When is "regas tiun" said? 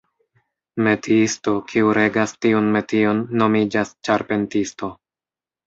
1.99-2.71